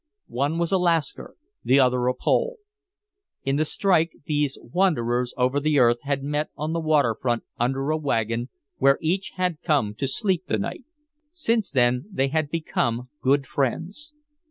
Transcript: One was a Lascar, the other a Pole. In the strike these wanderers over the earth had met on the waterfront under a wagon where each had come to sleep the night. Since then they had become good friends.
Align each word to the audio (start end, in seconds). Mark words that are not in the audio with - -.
One 0.33 0.57
was 0.57 0.71
a 0.71 0.79
Lascar, 0.79 1.35
the 1.63 1.79
other 1.79 2.07
a 2.07 2.15
Pole. 2.15 2.57
In 3.43 3.57
the 3.57 3.65
strike 3.65 4.13
these 4.25 4.57
wanderers 4.59 5.31
over 5.37 5.59
the 5.59 5.77
earth 5.77 5.99
had 6.01 6.23
met 6.23 6.49
on 6.57 6.73
the 6.73 6.79
waterfront 6.79 7.43
under 7.59 7.91
a 7.91 7.97
wagon 7.97 8.49
where 8.77 8.97
each 8.99 9.33
had 9.35 9.61
come 9.61 9.93
to 9.99 10.07
sleep 10.07 10.45
the 10.47 10.57
night. 10.57 10.85
Since 11.31 11.69
then 11.69 12.05
they 12.11 12.29
had 12.29 12.49
become 12.49 13.09
good 13.21 13.45
friends. 13.45 14.11